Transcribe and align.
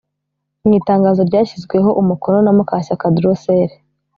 Mu 0.65 0.71
itangazo 0.79 1.21
ryashyizweho 1.29 1.89
umukono 2.01 2.37
na 2.41 2.51
Mukashyaka 2.57 3.05
Drocelle 3.15 3.75